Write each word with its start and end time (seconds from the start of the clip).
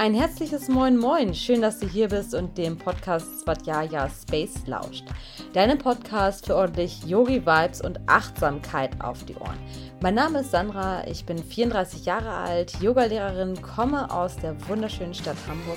Ein 0.00 0.14
herzliches 0.14 0.68
Moin 0.68 0.96
Moin. 0.96 1.34
Schön, 1.34 1.60
dass 1.60 1.78
du 1.78 1.86
hier 1.86 2.08
bist 2.08 2.34
und 2.34 2.56
dem 2.56 2.78
Podcast 2.78 3.42
Svatjaya 3.42 4.08
Space 4.08 4.66
lauscht. 4.66 5.04
Deinem 5.52 5.76
Podcast 5.76 6.46
für 6.46 6.56
ordentlich 6.56 7.04
Yogi-Vibes 7.04 7.82
und 7.82 8.00
Achtsamkeit 8.06 8.98
auf 9.04 9.22
die 9.26 9.34
Ohren. 9.34 9.58
Mein 10.00 10.14
Name 10.14 10.40
ist 10.40 10.52
Sandra, 10.52 11.06
ich 11.06 11.26
bin 11.26 11.36
34 11.36 12.06
Jahre 12.06 12.30
alt, 12.30 12.80
Yogalehrerin, 12.80 13.60
komme 13.60 14.10
aus 14.10 14.36
der 14.36 14.56
wunderschönen 14.70 15.12
Stadt 15.12 15.36
Hamburg 15.46 15.76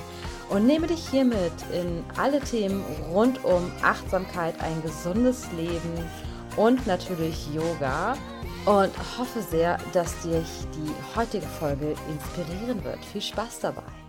und 0.49 0.67
nehme 0.67 0.87
dich 0.87 1.05
hiermit 1.09 1.51
in 1.73 2.05
alle 2.17 2.39
Themen 2.39 2.81
rund 3.11 3.43
um 3.43 3.69
Achtsamkeit, 3.81 4.55
ein 4.61 4.81
gesundes 4.83 5.51
Leben 5.51 6.09
und 6.55 6.87
natürlich 6.87 7.53
Yoga 7.53 8.13
und 8.65 8.93
hoffe 9.17 9.41
sehr, 9.41 9.79
dass 9.91 10.21
dich 10.21 10.47
die 10.77 11.17
heutige 11.17 11.45
Folge 11.45 11.93
inspirieren 12.09 12.81
wird. 12.85 13.03
Viel 13.03 13.21
Spaß 13.21 13.59
dabei! 13.59 14.02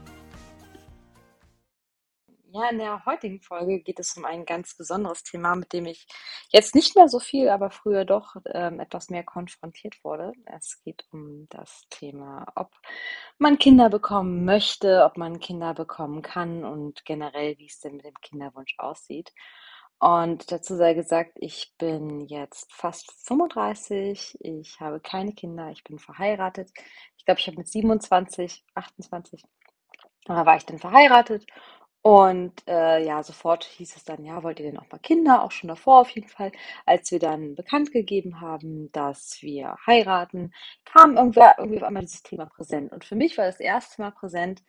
Ja, 2.57 2.71
in 2.71 2.79
der 2.79 3.05
heutigen 3.05 3.41
Folge 3.41 3.81
geht 3.81 3.99
es 3.99 4.17
um 4.17 4.25
ein 4.25 4.45
ganz 4.45 4.77
besonderes 4.77 5.25
Thema, 5.25 5.57
mit 5.57 5.73
dem 5.73 5.87
ich 5.87 6.07
jetzt 6.51 6.77
nicht 6.77 6.95
mehr 6.95 7.09
so 7.09 7.19
viel, 7.19 7.49
aber 7.49 7.69
früher 7.69 8.05
doch 8.05 8.37
ähm, 8.47 8.79
etwas 8.79 9.11
mehr 9.11 9.25
konfrontiert 9.25 9.97
wurde. 10.05 10.33
Es 10.47 10.81
geht 10.85 11.05
um 11.11 11.49
das 11.49 11.83
Thema, 11.91 12.47
ob 12.55 12.71
man 13.39 13.59
Kinder 13.59 13.91
bekommen 13.91 14.45
möchte, 14.45 15.05
ob 15.05 15.17
man 15.17 15.41
Kinder 15.41 15.75
bekommen 15.75 16.23
kann 16.23 16.65
und 16.65 17.05
generell, 17.05 17.59
wie 17.59 17.67
es 17.67 17.81
denn 17.81 17.97
mit 17.97 18.05
dem 18.05 18.21
Kinderwunsch 18.23 18.77
aussieht. 18.79 19.33
Und 19.99 20.53
dazu 20.53 20.77
sei 20.77 20.95
gesagt, 20.95 21.33
ich 21.41 21.75
bin 21.77 22.21
jetzt 22.21 22.73
fast 22.73 23.11
35, 23.27 24.39
ich 24.41 24.79
habe 24.79 25.01
keine 25.01 25.33
Kinder, 25.33 25.73
ich 25.73 25.83
bin 25.83 25.99
verheiratet. 25.99 26.71
Ich 27.17 27.25
glaube, 27.25 27.41
ich 27.41 27.49
habe 27.49 27.57
mit 27.57 27.67
27, 27.67 28.65
28, 28.75 29.43
da 30.27 30.47
war 30.47 30.57
ich 30.57 30.67
dann 30.67 30.79
verheiratet 30.79 31.47
und 32.07 32.53
äh, 32.69 33.03
ja, 33.03 33.23
sofort 33.23 33.65
hieß 33.65 33.97
es 33.97 34.05
dann, 34.05 34.25
ja, 34.27 34.43
wollt 34.43 34.61
ihr 34.61 34.67
denn 34.67 34.79
auch 34.79 34.91
mal 34.93 34.99
Kinder? 34.99 35.43
Auch 35.43 35.51
schon 35.53 35.69
davor 35.69 36.01
auf 36.03 36.11
jeden 36.11 36.29
Fall. 36.29 36.53
Als 36.85 37.11
wir 37.11 37.19
dann 37.19 37.55
bekannt 37.55 37.93
gegeben 37.93 38.43
haben, 38.43 38.93
dass 38.93 39.39
wir 39.41 39.75
heiraten, 39.87 40.53
kam 40.85 41.17
irgendwie, 41.17 41.41
irgendwie 41.57 41.79
auf 41.79 41.85
einmal 41.85 42.03
dieses 42.03 42.23
Thema 42.23 42.45
präsent. 42.45 42.93
Und 42.93 43.07
für 43.07 43.17
mich 43.17 43.39
war 43.39 43.47
das 43.47 43.59
erste 43.59 44.03
Mal 44.03 44.11
präsent 44.11 44.63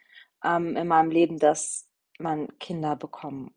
ähm, 0.45 0.77
in 0.77 0.87
meinem 0.87 1.11
Leben, 1.11 1.37
dass 1.37 1.89
man 2.19 2.57
Kinder 2.59 2.95
bekommen 2.95 3.53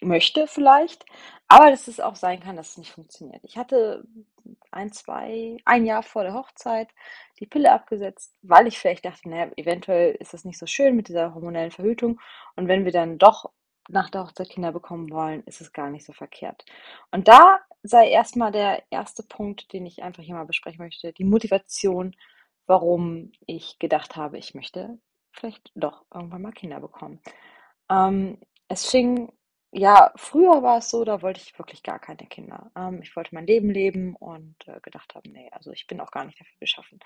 möchte 0.00 0.46
vielleicht, 0.46 1.04
aber 1.48 1.70
dass 1.70 1.88
es 1.88 2.00
auch 2.00 2.16
sein 2.16 2.40
kann, 2.40 2.56
dass 2.56 2.70
es 2.70 2.78
nicht 2.78 2.92
funktioniert. 2.92 3.44
Ich 3.44 3.58
hatte 3.58 4.06
ein, 4.76 4.92
zwei, 4.92 5.56
ein 5.64 5.84
Jahr 5.86 6.02
vor 6.02 6.22
der 6.22 6.34
Hochzeit 6.34 6.88
die 7.40 7.46
Pille 7.46 7.72
abgesetzt, 7.72 8.34
weil 8.42 8.66
ich 8.66 8.78
vielleicht 8.78 9.04
dachte, 9.04 9.28
naja, 9.28 9.50
eventuell 9.56 10.14
ist 10.14 10.34
das 10.34 10.44
nicht 10.44 10.58
so 10.58 10.66
schön 10.66 10.94
mit 10.94 11.08
dieser 11.08 11.34
hormonellen 11.34 11.72
Verhütung 11.72 12.20
und 12.54 12.68
wenn 12.68 12.84
wir 12.84 12.92
dann 12.92 13.18
doch 13.18 13.50
nach 13.88 14.10
der 14.10 14.22
Hochzeit 14.24 14.48
Kinder 14.48 14.72
bekommen 14.72 15.10
wollen, 15.10 15.42
ist 15.44 15.60
es 15.60 15.72
gar 15.72 15.90
nicht 15.90 16.04
so 16.04 16.12
verkehrt. 16.12 16.64
Und 17.10 17.28
da 17.28 17.60
sei 17.82 18.08
erstmal 18.08 18.52
der 18.52 18.82
erste 18.90 19.22
Punkt, 19.22 19.72
den 19.72 19.86
ich 19.86 20.02
einfach 20.02 20.22
hier 20.22 20.34
mal 20.34 20.46
besprechen 20.46 20.82
möchte, 20.82 21.12
die 21.12 21.24
Motivation, 21.24 22.16
warum 22.66 23.32
ich 23.46 23.78
gedacht 23.78 24.16
habe, 24.16 24.38
ich 24.38 24.54
möchte 24.54 24.98
vielleicht 25.32 25.70
doch 25.74 26.04
irgendwann 26.12 26.42
mal 26.42 26.52
Kinder 26.52 26.80
bekommen. 26.80 27.20
Ähm, 27.90 28.38
es 28.68 28.90
fing 28.90 29.32
ja, 29.78 30.10
früher 30.16 30.62
war 30.62 30.78
es 30.78 30.88
so, 30.88 31.04
da 31.04 31.20
wollte 31.20 31.40
ich 31.40 31.58
wirklich 31.58 31.82
gar 31.82 31.98
keine 31.98 32.26
Kinder. 32.28 32.70
Ähm, 32.74 33.02
ich 33.02 33.14
wollte 33.14 33.34
mein 33.34 33.46
Leben 33.46 33.70
leben 33.70 34.16
und 34.16 34.56
äh, 34.66 34.80
gedacht 34.80 35.14
habe, 35.14 35.28
nee, 35.28 35.50
also 35.52 35.70
ich 35.70 35.86
bin 35.86 36.00
auch 36.00 36.10
gar 36.10 36.24
nicht 36.24 36.40
dafür 36.40 36.58
geschaffen. 36.58 36.98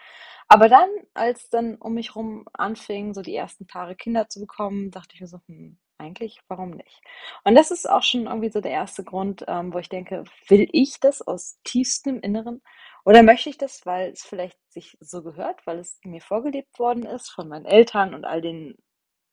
Aber 0.46 0.68
dann, 0.68 0.88
als 1.12 1.50
dann 1.50 1.74
um 1.76 1.94
mich 1.94 2.14
rum 2.14 2.44
anfing, 2.52 3.12
so 3.12 3.22
die 3.22 3.34
ersten 3.34 3.66
Paare 3.66 3.96
Kinder 3.96 4.28
zu 4.28 4.38
bekommen, 4.38 4.92
dachte 4.92 5.16
ich 5.16 5.20
mir 5.20 5.26
so, 5.26 5.40
hm, 5.46 5.78
eigentlich, 5.98 6.38
warum 6.46 6.70
nicht? 6.70 7.02
Und 7.42 7.56
das 7.56 7.72
ist 7.72 7.90
auch 7.90 8.04
schon 8.04 8.26
irgendwie 8.26 8.50
so 8.50 8.60
der 8.60 8.70
erste 8.70 9.02
Grund, 9.02 9.44
ähm, 9.48 9.74
wo 9.74 9.78
ich 9.78 9.88
denke, 9.88 10.22
will 10.46 10.68
ich 10.70 11.00
das 11.00 11.22
aus 11.22 11.58
tiefstem 11.64 12.20
Inneren? 12.20 12.62
Oder 13.04 13.24
möchte 13.24 13.50
ich 13.50 13.58
das, 13.58 13.84
weil 13.84 14.12
es 14.12 14.22
vielleicht 14.22 14.58
sich 14.72 14.96
so 15.00 15.22
gehört, 15.24 15.66
weil 15.66 15.80
es 15.80 15.98
mir 16.04 16.20
vorgelebt 16.20 16.78
worden 16.78 17.04
ist 17.04 17.30
von 17.30 17.48
meinen 17.48 17.66
Eltern 17.66 18.14
und 18.14 18.24
all 18.24 18.40
den 18.40 18.76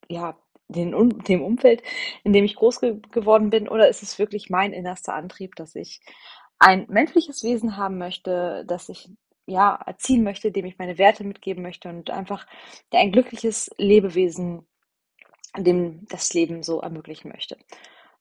ja, 0.09 0.37
den, 0.67 0.91
dem 1.27 1.41
Umfeld, 1.41 1.83
in 2.23 2.33
dem 2.33 2.45
ich 2.45 2.55
groß 2.55 2.81
ge 2.81 2.99
geworden 3.11 3.49
bin, 3.49 3.67
oder 3.67 3.87
ist 3.87 4.03
es 4.03 4.19
wirklich 4.19 4.49
mein 4.49 4.73
innerster 4.73 5.13
Antrieb, 5.13 5.55
dass 5.55 5.75
ich 5.75 6.01
ein 6.59 6.85
menschliches 6.89 7.43
Wesen 7.43 7.77
haben 7.77 7.97
möchte, 7.97 8.65
dass 8.67 8.89
ich 8.89 9.09
ja 9.45 9.75
erziehen 9.85 10.23
möchte, 10.23 10.51
dem 10.51 10.65
ich 10.65 10.77
meine 10.77 10.97
Werte 10.97 11.23
mitgeben 11.23 11.63
möchte 11.63 11.89
und 11.89 12.09
einfach 12.09 12.45
ein 12.91 13.11
glückliches 13.11 13.69
Lebewesen, 13.77 14.67
dem 15.57 16.05
das 16.07 16.33
Leben 16.33 16.63
so 16.63 16.81
ermöglichen 16.81 17.31
möchte. 17.31 17.57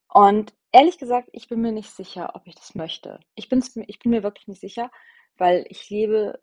Und 0.09 0.55
ehrlich 0.73 0.99
gesagt, 0.99 1.28
ich 1.33 1.49
bin 1.49 1.61
mir 1.61 1.73
nicht 1.73 1.91
sicher, 1.91 2.34
ob 2.34 2.47
ich 2.47 2.55
das 2.55 2.75
möchte. 2.75 3.21
Ich, 3.34 3.51
ich 3.51 3.99
bin 3.99 4.11
mir 4.11 4.23
wirklich 4.23 4.47
nicht 4.47 4.61
sicher, 4.61 4.91
weil 5.37 5.67
ich 5.69 5.91
lebe 5.91 6.39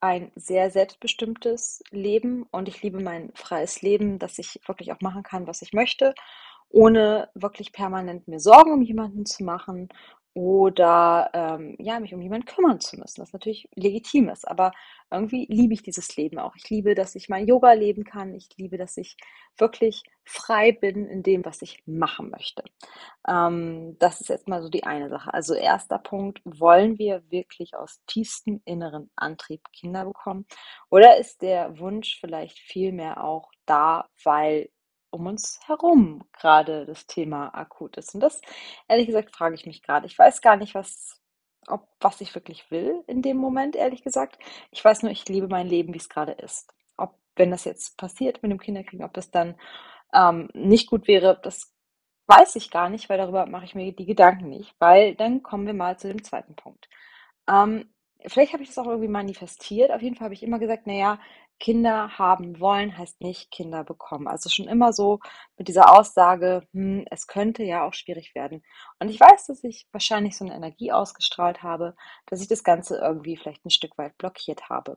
ein 0.00 0.30
sehr 0.36 0.70
selbstbestimmtes 0.70 1.82
Leben 1.90 2.46
und 2.50 2.68
ich 2.68 2.82
liebe 2.82 3.00
mein 3.00 3.30
freies 3.34 3.82
Leben, 3.82 4.18
dass 4.18 4.38
ich 4.38 4.60
wirklich 4.66 4.92
auch 4.92 5.00
machen 5.00 5.22
kann, 5.22 5.46
was 5.46 5.62
ich 5.62 5.72
möchte, 5.72 6.14
ohne 6.70 7.28
wirklich 7.34 7.72
permanent 7.72 8.28
mir 8.28 8.40
Sorgen 8.40 8.72
um 8.72 8.82
jemanden 8.82 9.26
zu 9.26 9.44
machen 9.44 9.88
oder 10.36 11.30
ähm, 11.32 11.76
ja, 11.78 11.98
mich 11.98 12.12
um 12.12 12.20
jemanden 12.20 12.44
kümmern 12.44 12.78
zu 12.78 12.98
müssen, 12.98 13.22
was 13.22 13.32
natürlich 13.32 13.70
legitim 13.74 14.28
ist. 14.28 14.46
Aber 14.46 14.72
irgendwie 15.10 15.46
liebe 15.48 15.72
ich 15.72 15.82
dieses 15.82 16.14
Leben 16.14 16.38
auch. 16.38 16.54
Ich 16.56 16.68
liebe, 16.68 16.94
dass 16.94 17.14
ich 17.14 17.30
mein 17.30 17.46
Yoga 17.46 17.72
leben 17.72 18.04
kann. 18.04 18.34
Ich 18.34 18.50
liebe, 18.58 18.76
dass 18.76 18.98
ich 18.98 19.16
wirklich 19.56 20.02
frei 20.24 20.72
bin 20.72 21.06
in 21.06 21.22
dem, 21.22 21.42
was 21.46 21.62
ich 21.62 21.82
machen 21.86 22.28
möchte. 22.28 22.64
Ähm, 23.26 23.96
das 23.98 24.20
ist 24.20 24.28
jetzt 24.28 24.46
mal 24.46 24.60
so 24.62 24.68
die 24.68 24.84
eine 24.84 25.08
Sache. 25.08 25.32
Also 25.32 25.54
erster 25.54 25.98
Punkt, 25.98 26.42
wollen 26.44 26.98
wir 26.98 27.22
wirklich 27.30 27.74
aus 27.74 28.02
tiefstem 28.06 28.60
inneren 28.66 29.10
Antrieb 29.16 29.62
Kinder 29.72 30.04
bekommen? 30.04 30.44
Oder 30.90 31.16
ist 31.16 31.40
der 31.40 31.78
Wunsch 31.78 32.20
vielleicht 32.20 32.58
vielmehr 32.58 33.24
auch 33.24 33.50
da, 33.64 34.06
weil 34.22 34.68
um 35.16 35.26
uns 35.26 35.58
herum 35.66 36.24
gerade 36.32 36.86
das 36.86 37.06
Thema 37.06 37.48
akut 37.48 37.96
ist. 37.96 38.14
Und 38.14 38.20
das, 38.20 38.40
ehrlich 38.88 39.06
gesagt, 39.06 39.34
frage 39.34 39.54
ich 39.54 39.66
mich 39.66 39.82
gerade. 39.82 40.06
Ich 40.06 40.18
weiß 40.18 40.40
gar 40.42 40.56
nicht, 40.56 40.74
was, 40.74 41.20
ob, 41.66 41.88
was 42.00 42.20
ich 42.20 42.34
wirklich 42.34 42.70
will 42.70 43.02
in 43.06 43.22
dem 43.22 43.38
Moment, 43.38 43.76
ehrlich 43.76 44.02
gesagt. 44.02 44.38
Ich 44.70 44.84
weiß 44.84 45.02
nur, 45.02 45.12
ich 45.12 45.28
liebe 45.28 45.48
mein 45.48 45.66
Leben, 45.66 45.94
wie 45.94 45.98
es 45.98 46.08
gerade 46.08 46.32
ist. 46.32 46.72
Ob, 46.96 47.18
wenn 47.34 47.50
das 47.50 47.64
jetzt 47.64 47.96
passiert 47.96 48.42
mit 48.42 48.52
dem 48.52 48.60
Kinderkriegen, 48.60 49.04
ob 49.04 49.14
das 49.14 49.30
dann 49.30 49.56
ähm, 50.14 50.48
nicht 50.54 50.88
gut 50.88 51.08
wäre, 51.08 51.40
das 51.42 51.72
weiß 52.26 52.56
ich 52.56 52.70
gar 52.70 52.88
nicht, 52.90 53.08
weil 53.08 53.18
darüber 53.18 53.46
mache 53.46 53.64
ich 53.64 53.74
mir 53.74 53.92
die 53.92 54.06
Gedanken 54.06 54.48
nicht. 54.48 54.74
Weil 54.78 55.14
dann 55.14 55.42
kommen 55.42 55.66
wir 55.66 55.74
mal 55.74 55.98
zu 55.98 56.08
dem 56.08 56.22
zweiten 56.22 56.54
Punkt. 56.56 56.88
Ähm, 57.48 57.88
vielleicht 58.26 58.52
habe 58.52 58.62
ich 58.62 58.68
das 58.68 58.78
auch 58.78 58.86
irgendwie 58.86 59.08
manifestiert. 59.08 59.90
Auf 59.90 60.02
jeden 60.02 60.16
Fall 60.16 60.26
habe 60.26 60.34
ich 60.34 60.42
immer 60.42 60.58
gesagt, 60.58 60.86
naja, 60.86 61.18
Kinder 61.58 62.18
haben 62.18 62.60
wollen 62.60 62.96
heißt 62.98 63.20
nicht 63.22 63.50
Kinder 63.50 63.82
bekommen. 63.84 64.28
Also 64.28 64.50
schon 64.50 64.68
immer 64.68 64.92
so 64.92 65.20
mit 65.56 65.68
dieser 65.68 65.90
Aussage, 65.96 66.66
hm, 66.72 67.06
es 67.10 67.26
könnte 67.26 67.62
ja 67.64 67.86
auch 67.86 67.94
schwierig 67.94 68.34
werden. 68.34 68.62
Und 68.98 69.08
ich 69.08 69.18
weiß, 69.20 69.46
dass 69.46 69.64
ich 69.64 69.88
wahrscheinlich 69.92 70.36
so 70.36 70.44
eine 70.44 70.54
Energie 70.54 70.92
ausgestrahlt 70.92 71.62
habe, 71.62 71.96
dass 72.26 72.42
ich 72.42 72.48
das 72.48 72.62
Ganze 72.64 72.98
irgendwie 72.98 73.36
vielleicht 73.36 73.64
ein 73.64 73.70
Stück 73.70 73.96
weit 73.98 74.16
blockiert 74.18 74.68
habe. 74.68 74.94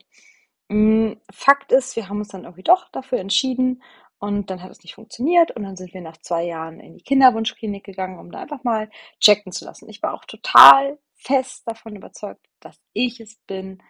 Hm, 0.70 1.20
Fakt 1.32 1.72
ist, 1.72 1.96
wir 1.96 2.08
haben 2.08 2.18
uns 2.18 2.28
dann 2.28 2.44
irgendwie 2.44 2.62
doch 2.62 2.88
dafür 2.90 3.18
entschieden 3.18 3.82
und 4.20 4.50
dann 4.50 4.62
hat 4.62 4.70
es 4.70 4.82
nicht 4.82 4.94
funktioniert 4.94 5.50
und 5.50 5.64
dann 5.64 5.76
sind 5.76 5.94
wir 5.94 6.02
nach 6.02 6.18
zwei 6.18 6.44
Jahren 6.44 6.78
in 6.78 6.94
die 6.94 7.02
Kinderwunschklinik 7.02 7.82
gegangen, 7.82 8.18
um 8.18 8.30
da 8.30 8.40
einfach 8.40 8.62
mal 8.64 8.90
checken 9.18 9.50
zu 9.50 9.64
lassen. 9.64 9.88
Ich 9.88 10.02
war 10.02 10.14
auch 10.14 10.26
total 10.26 10.98
fest 11.14 11.66
davon 11.66 11.96
überzeugt, 11.96 12.46
dass 12.60 12.78
ich 12.92 13.20
es 13.20 13.36
bin, 13.46 13.82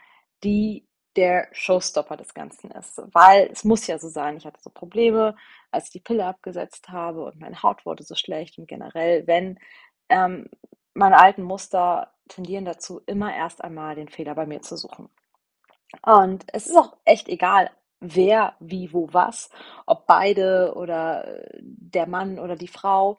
die 0.45 0.87
der 1.17 1.49
Showstopper 1.51 2.17
des 2.17 2.33
Ganzen 2.33 2.71
ist. 2.71 3.03
Weil 3.13 3.49
es 3.53 3.65
muss 3.65 3.89
ja 3.89 3.99
so 3.99 4.09
sein, 4.09 4.37
ich 4.37 4.47
hatte 4.47 4.61
so 4.63 4.71
Probleme, 4.71 5.35
als 5.73 5.87
ich 5.87 5.91
die 5.91 6.01
Pille 6.01 6.25
abgesetzt 6.25 6.89
habe 6.91 7.25
und 7.25 7.41
meine 7.41 7.61
Haut 7.65 7.85
wurde 7.85 8.05
so 8.05 8.15
schlecht 8.15 8.57
und 8.59 8.69
generell, 8.69 9.27
wenn 9.27 9.59
ähm, 10.09 10.49
meine 10.95 11.19
alten 11.19 11.43
Muster 11.43 12.13
tendieren 12.29 12.65
dazu, 12.65 13.01
immer 13.07 13.35
erst 13.35 13.65
einmal 13.65 13.97
den 13.97 14.09
Fehler 14.09 14.37
bei 14.37 14.47
mir 14.47 14.63
zu 14.63 14.77
suchen. 14.77 15.09
Und 16.03 16.45
es 16.53 16.69
ist 16.69 16.77
auch 16.77 16.97
echt 17.05 17.29
egal, 17.29 17.71
wer, 18.01 18.57
wie, 18.61 18.93
wo, 18.93 19.09
was, 19.13 19.51
ob 19.87 20.07
beide 20.07 20.75
oder 20.75 21.27
äh, 21.27 21.59
der 21.63 22.07
Mann 22.07 22.39
oder 22.39 22.57
die 22.57 22.69
Frau. 22.69 23.19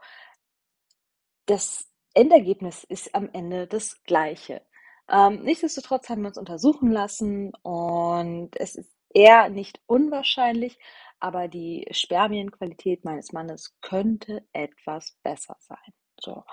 Das 1.45 1.89
Endergebnis 2.13 2.83
ist 2.83 3.15
am 3.15 3.29
Ende 3.31 3.67
das 3.67 4.03
gleiche. 4.03 4.61
Ähm, 5.09 5.43
nichtsdestotrotz 5.43 6.09
haben 6.09 6.21
wir 6.21 6.29
uns 6.29 6.37
untersuchen 6.37 6.91
lassen 6.91 7.53
und 7.63 8.51
es 8.59 8.75
ist 8.75 8.93
eher 9.09 9.49
nicht 9.49 9.81
unwahrscheinlich, 9.87 10.79
aber 11.19 11.47
die 11.47 11.87
Spermienqualität 11.91 13.05
meines 13.05 13.31
Mannes 13.31 13.77
könnte 13.81 14.47
etwas 14.53 15.17
besser 15.23 15.55
sein. 15.59 15.93
So, 16.19 16.43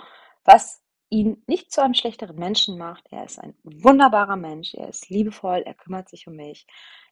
was 0.45 0.83
ihn 1.11 1.43
nicht 1.47 1.73
zu 1.73 1.83
einem 1.83 1.95
schlechteren 1.95 2.37
Menschen 2.37 2.77
macht. 2.79 3.07
Er 3.11 3.25
ist 3.25 3.39
ein 3.39 3.55
wunderbarer 3.63 4.37
Mensch, 4.37 4.75
er 4.75 4.89
ist 4.89 5.09
liebevoll, 5.09 5.63
er 5.65 5.75
kümmert 5.75 6.09
sich 6.09 6.27
um 6.27 6.37
mich. 6.37 6.67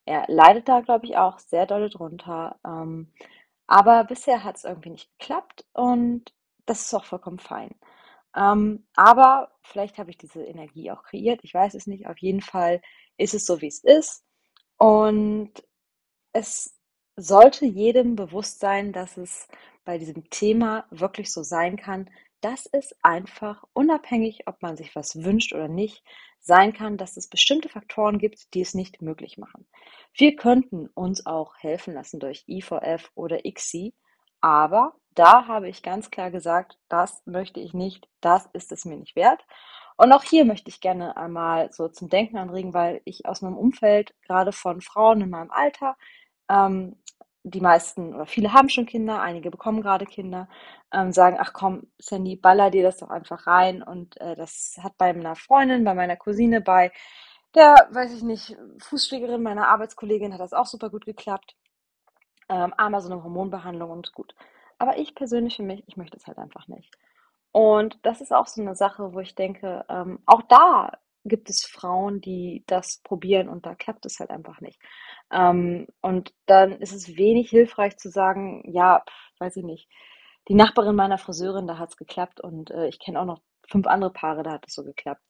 Er 0.06 0.24
leidet 0.28 0.68
da, 0.68 0.80
glaube 0.80 1.06
ich, 1.06 1.18
auch 1.18 1.38
sehr 1.40 1.66
doll 1.66 1.90
drunter. 1.90 2.58
Ähm, 2.66 3.12
Aber 3.68 4.04
bisher 4.04 4.44
hat 4.44 4.56
es 4.58 4.64
irgendwie 4.64 4.90
nicht 4.90 5.10
geklappt 5.18 5.66
und 5.74 6.34
das 6.66 6.82
ist 6.82 6.94
auch 6.94 7.04
vollkommen 7.06 7.40
fein. 7.40 7.74
Ähm, 8.36 8.86
aber 8.96 9.52
vielleicht 9.62 9.98
habe 9.98 10.10
ich 10.10 10.18
diese 10.18 10.44
Energie 10.44 10.90
auch 10.92 11.04
kreiert. 11.04 11.40
Ich 11.44 11.54
weiß 11.54 11.74
es 11.74 11.86
nicht. 11.88 12.08
Auf 12.08 12.18
jeden 12.18 12.42
Fall 12.42 12.82
ist 13.18 13.34
es 13.34 13.46
so, 13.46 13.60
wie 13.62 13.68
es 13.68 13.84
ist. 13.84 14.24
Und 14.78 15.52
es 16.32 16.76
sollte 17.16 17.66
jedem 17.66 18.16
bewusst 18.16 18.60
sein, 18.60 18.92
dass 18.92 19.16
es 19.16 19.48
bei 19.84 19.98
diesem 19.98 20.28
Thema 20.30 20.86
wirklich 20.90 21.32
so 21.32 21.42
sein 21.42 21.76
kann, 21.76 22.10
dass 22.40 22.66
es 22.66 22.94
einfach 23.02 23.64
unabhängig, 23.72 24.46
ob 24.46 24.62
man 24.62 24.76
sich 24.76 24.94
was 24.94 25.24
wünscht 25.24 25.52
oder 25.52 25.68
nicht, 25.68 26.04
sein 26.40 26.72
kann, 26.72 26.96
dass 26.96 27.16
es 27.16 27.28
bestimmte 27.28 27.68
Faktoren 27.68 28.18
gibt, 28.18 28.54
die 28.54 28.60
es 28.60 28.74
nicht 28.74 29.02
möglich 29.02 29.36
machen. 29.36 29.66
Wir 30.14 30.36
könnten 30.36 30.86
uns 30.94 31.26
auch 31.26 31.54
helfen 31.58 31.94
lassen 31.94 32.20
durch 32.20 32.44
IVF 32.46 33.10
oder 33.14 33.44
ICSI, 33.44 33.94
aber 34.40 34.94
da 35.14 35.46
habe 35.48 35.68
ich 35.68 35.82
ganz 35.82 36.10
klar 36.10 36.30
gesagt, 36.30 36.78
das 36.88 37.22
möchte 37.26 37.58
ich 37.58 37.74
nicht, 37.74 38.08
das 38.20 38.48
ist 38.52 38.70
es 38.70 38.84
mir 38.84 38.96
nicht 38.96 39.16
wert. 39.16 39.44
Und 39.96 40.12
auch 40.12 40.22
hier 40.22 40.44
möchte 40.44 40.68
ich 40.68 40.80
gerne 40.80 41.16
einmal 41.16 41.72
so 41.72 41.88
zum 41.88 42.08
Denken 42.08 42.36
anregen, 42.36 42.74
weil 42.74 43.00
ich 43.04 43.26
aus 43.26 43.40
meinem 43.40 43.56
Umfeld, 43.56 44.14
gerade 44.22 44.52
von 44.52 44.82
Frauen 44.82 45.22
in 45.22 45.30
meinem 45.30 45.50
Alter, 45.50 45.96
ähm, 46.50 46.96
die 47.50 47.60
meisten 47.60 48.14
oder 48.14 48.26
viele 48.26 48.52
haben 48.52 48.68
schon 48.68 48.86
Kinder, 48.86 49.20
einige 49.22 49.50
bekommen 49.50 49.80
gerade 49.80 50.04
Kinder, 50.04 50.48
ähm, 50.92 51.12
sagen, 51.12 51.36
ach 51.38 51.52
komm, 51.52 51.86
Sandy, 51.98 52.36
baller 52.36 52.70
dir 52.70 52.82
das 52.82 52.98
doch 52.98 53.08
einfach 53.10 53.46
rein. 53.46 53.82
Und 53.82 54.20
äh, 54.20 54.34
das 54.34 54.78
hat 54.82 54.96
bei 54.98 55.12
meiner 55.12 55.36
Freundin, 55.36 55.84
bei 55.84 55.94
meiner 55.94 56.16
Cousine, 56.16 56.60
bei 56.60 56.92
der, 57.54 57.88
weiß 57.90 58.14
ich 58.14 58.22
nicht, 58.22 58.56
Fußpflegerin 58.78 59.42
meiner 59.42 59.68
Arbeitskollegin 59.68 60.32
hat 60.34 60.40
das 60.40 60.52
auch 60.52 60.66
super 60.66 60.90
gut 60.90 61.04
geklappt. 61.06 61.56
Ähm, 62.48 62.74
einmal 62.76 63.00
so 63.00 63.10
eine 63.10 63.22
Hormonbehandlung 63.22 63.90
und 63.90 64.12
gut. 64.12 64.34
Aber 64.78 64.98
ich 64.98 65.14
persönlich 65.14 65.56
für 65.56 65.62
mich, 65.62 65.84
ich 65.86 65.96
möchte 65.96 66.16
es 66.16 66.26
halt 66.26 66.38
einfach 66.38 66.66
nicht. 66.68 66.92
Und 67.52 67.98
das 68.02 68.20
ist 68.20 68.32
auch 68.32 68.46
so 68.46 68.60
eine 68.60 68.74
Sache, 68.74 69.14
wo 69.14 69.20
ich 69.20 69.34
denke, 69.36 69.84
ähm, 69.88 70.18
auch 70.26 70.42
da 70.42 70.92
gibt 71.24 71.48
es 71.50 71.64
Frauen, 71.64 72.20
die 72.20 72.64
das 72.66 73.00
probieren 73.02 73.48
und 73.48 73.66
da 73.66 73.74
klappt 73.74 74.06
es 74.06 74.20
halt 74.20 74.30
einfach 74.30 74.60
nicht. 74.60 74.80
Ähm, 75.32 75.86
und 76.00 76.32
dann 76.46 76.72
ist 76.80 76.92
es 76.92 77.16
wenig 77.16 77.50
hilfreich 77.50 77.96
zu 77.96 78.10
sagen, 78.10 78.62
ja, 78.70 79.00
pf, 79.08 79.40
weiß 79.40 79.56
ich 79.56 79.64
nicht, 79.64 79.88
die 80.48 80.54
Nachbarin 80.54 80.94
meiner 80.96 81.18
Friseurin, 81.18 81.66
da 81.66 81.78
hat 81.78 81.90
es 81.90 81.96
geklappt 81.96 82.40
und 82.40 82.70
äh, 82.70 82.88
ich 82.88 82.98
kenne 83.00 83.20
auch 83.20 83.24
noch 83.26 83.40
fünf 83.68 83.86
andere 83.86 84.12
Paare, 84.12 84.42
da 84.42 84.52
hat 84.52 84.66
es 84.68 84.74
so 84.74 84.84
geklappt. 84.84 85.22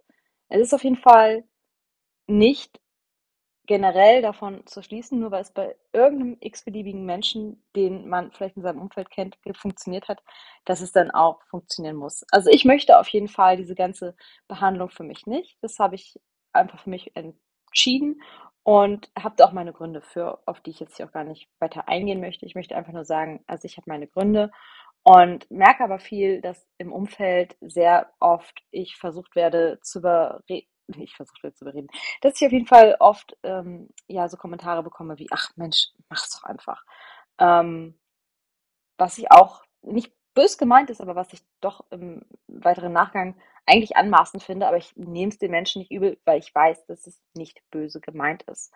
Es 0.49 0.61
ist 0.61 0.75
auf 0.75 0.85
jeden 0.85 0.97
Fall 0.97 1.45
nicht 2.27 2.81
generell 3.67 4.23
davon 4.23 4.65
zu 4.67 4.83
schließen, 4.83 5.19
nur 5.19 5.31
weil 5.33 5.43
es 5.43 5.51
bei 5.53 5.77
irgendeinem 5.93 6.37
x-beliebigen 6.41 7.05
Menschen, 7.05 7.65
den 7.75 8.09
man 8.09 8.31
vielleicht 8.33 8.57
in 8.57 8.63
seinem 8.63 8.81
Umfeld 8.81 9.11
kennt, 9.11 9.39
funktioniert 9.55 10.09
hat, 10.09 10.23
dass 10.65 10.81
es 10.81 10.93
dann 10.93 11.11
auch 11.11 11.43
funktionieren 11.51 11.97
muss. 11.97 12.25
Also 12.31 12.51
ich 12.51 12.65
möchte 12.65 12.99
auf 12.99 13.09
jeden 13.09 13.29
Fall 13.29 13.57
diese 13.57 13.75
ganze 13.75 14.17
Behandlung 14.47 14.91
für 14.91 15.03
mich 15.03 15.27
nicht. 15.27 15.59
Das 15.63 15.79
habe 15.79 15.97
ich 15.97 16.19
einfach 16.53 16.81
für 16.81 16.91
mich 16.91 17.13
entschieden 17.17 18.23
und 18.67 19.13
habe 19.17 19.45
auch 19.45 19.53
meine 19.53 19.73
Gründe 19.73 20.03
für, 20.03 20.41
auf 20.45 20.61
die 20.61 20.71
ich 20.71 20.81
jetzt 20.81 20.97
hier 20.97 21.07
auch 21.07 21.13
gar 21.13 21.23
nicht 21.23 21.49
weiter 21.61 21.87
eingehen 21.87 22.21
möchte. 22.21 22.47
Ich 22.47 22.57
möchte 22.57 22.75
einfach 22.75 22.93
nur 22.93 23.05
sagen, 23.05 23.45
also 23.47 23.65
ich 23.65 23.77
habe 23.77 23.89
meine 23.89 24.09
Gründe 24.09 24.51
und 25.05 25.49
merke 25.53 25.85
aber 25.85 26.01
viel, 26.01 26.41
dass 26.41 26.67
im 26.77 26.93
Umfeld 26.93 27.57
sehr 27.61 28.13
oft 28.19 28.65
ich 28.73 28.97
versucht 28.97 29.37
werde 29.37 29.79
zu 29.83 30.01
überreden, 30.01 30.67
ich 30.99 31.15
versuche 31.15 31.53
zu 31.55 31.65
überreden, 31.65 31.87
dass 32.23 32.41
ich 32.41 32.45
auf 32.45 32.53
jeden 32.53 32.67
Fall 32.67 32.97
oft 32.99 33.37
ähm, 33.45 33.89
ja 34.09 34.29
so 34.29 34.37
Kommentare 34.37 34.83
bekomme 34.83 35.17
wie, 35.21 35.29
ach 35.31 35.51
Mensch, 35.55 35.91
mach's 36.09 36.37
doch 36.37 36.43
einfach. 36.43 36.83
Ähm, 37.39 37.97
was 38.99 39.17
ich 39.19 39.31
auch 39.31 39.63
nicht 39.83 40.13
bös 40.37 40.59
gemeint 40.59 40.91
ist, 40.91 41.01
aber 41.01 41.17
was 41.17 41.33
ich 41.33 41.41
doch 41.61 41.85
im 41.91 42.23
weiteren 42.47 42.93
Nachgang 42.93 43.35
eigentlich 43.67 43.97
anmaßend 43.97 44.43
finde, 44.45 44.69
aber 44.69 44.77
ich 44.77 44.95
nehme 44.95 45.31
es 45.31 45.39
den 45.39 45.51
Menschen 45.51 45.81
nicht 45.81 45.91
übel, 45.91 46.19
weil 46.25 46.39
ich 46.39 46.55
weiß, 46.55 46.87
dass 46.87 47.07
es 47.07 47.21
nicht 47.35 47.61
böse 47.71 48.01
gemeint 48.01 48.45
ist. 48.45 48.73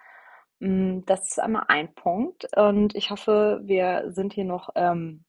Mm, 0.58 1.00
das 1.06 1.28
ist 1.28 1.38
einmal 1.38 1.64
ein 1.68 1.94
Punkt 1.94 2.48
und 2.56 2.96
ich 2.96 3.10
hoffe, 3.10 3.60
wir 3.62 4.10
sind 4.10 4.32
hier 4.32 4.44
noch 4.44 4.70
ähm, 4.74 5.24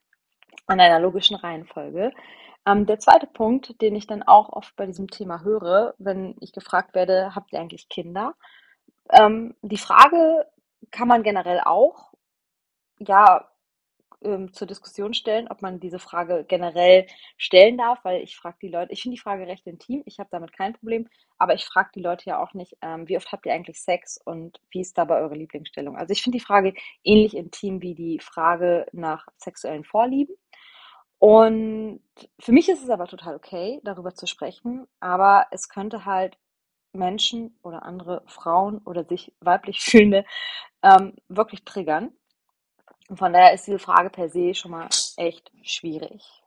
an 0.66 0.80
einer 0.80 1.00
logischen 1.00 1.36
Reihenfolge. 1.36 2.12
Ähm, 2.66 2.86
der 2.86 3.00
zweite 3.00 3.28
Punkt, 3.28 3.82
den 3.82 3.96
ich 3.96 4.08
dann 4.08 4.24
auch 4.24 4.50
oft 4.50 4.76
bei 4.76 4.86
diesem 4.86 5.10
Thema 5.10 5.44
höre, 5.44 5.94
wenn 6.00 6.36
ich 6.40 6.54
gefragt 6.54 6.96
werde, 6.96 7.36
habt 7.36 7.54
ihr 7.54 7.60
eigentlich 7.60 7.90
Kinder? 7.90 8.36
Ähm, 9.12 9.56
die 9.62 9.78
Frage 9.78 10.48
kann 10.92 11.08
man 11.08 11.24
generell 11.24 11.60
auch, 11.60 12.14
ja, 13.00 13.51
ähm, 14.24 14.54
zur 14.54 14.68
Diskussion 14.68 15.14
stellen, 15.14 15.48
ob 15.48 15.62
man 15.62 15.80
diese 15.80 16.00
Frage 16.00 16.46
generell 16.48 17.08
stellen 17.38 17.78
darf, 17.78 18.00
weil 18.04 18.22
ich 18.22 18.36
frage 18.36 18.58
die 18.62 18.68
Leute, 18.68 18.94
ich 18.94 19.02
finde 19.02 19.16
die 19.16 19.22
Frage 19.22 19.48
recht 19.48 19.66
intim, 19.68 20.04
ich 20.06 20.20
habe 20.20 20.30
damit 20.32 20.54
kein 20.54 20.74
Problem, 20.74 21.08
aber 21.38 21.54
ich 21.54 21.66
frage 21.66 21.90
die 21.96 22.02
Leute 22.02 22.26
ja 22.30 22.42
auch 22.42 22.54
nicht, 22.54 22.78
ähm, 22.82 23.08
wie 23.08 23.18
oft 23.18 23.32
habt 23.32 23.46
ihr 23.46 23.54
eigentlich 23.54 23.82
Sex 23.82 24.20
und 24.24 24.60
wie 24.70 24.82
ist 24.82 24.98
dabei 24.98 25.20
eure 25.22 25.36
Lieblingsstellung? 25.36 25.98
Also 25.98 26.12
ich 26.12 26.22
finde 26.22 26.38
die 26.38 26.44
Frage 26.44 26.74
ähnlich 27.04 27.36
intim 27.36 27.82
wie 27.82 27.96
die 27.96 28.20
Frage 28.20 28.86
nach 28.92 29.28
sexuellen 29.38 29.84
Vorlieben. 29.84 30.36
Und 31.20 32.02
für 32.40 32.52
mich 32.52 32.68
ist 32.68 32.84
es 32.84 32.90
aber 32.90 33.06
total 33.08 33.36
okay, 33.36 33.80
darüber 33.84 34.16
zu 34.16 34.26
sprechen, 34.26 34.88
aber 35.00 35.46
es 35.52 35.70
könnte 35.70 36.06
halt 36.06 36.36
Menschen 36.94 37.58
oder 37.62 37.84
andere 37.84 38.24
Frauen 38.28 38.80
oder 38.80 39.06
sich 39.06 39.34
weiblich 39.40 39.82
fühlende 39.82 40.26
ähm, 40.84 41.16
wirklich 41.28 41.64
triggern. 41.64 42.12
Von 43.14 43.34
daher 43.34 43.54
ist 43.54 43.68
diese 43.68 43.80
Frage 43.80 44.10
per 44.10 44.30
se 44.30 44.54
schon 44.54 44.72
mal 44.72 44.88
echt 45.18 45.52
schwierig. 45.64 46.44